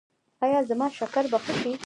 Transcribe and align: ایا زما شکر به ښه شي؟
ایا 0.45 0.59
زما 0.69 0.87
شکر 0.97 1.23
به 1.31 1.37
ښه 1.43 1.53
شي؟ 1.61 1.71